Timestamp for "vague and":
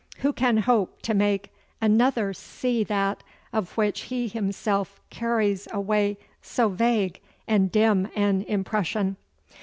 6.69-7.71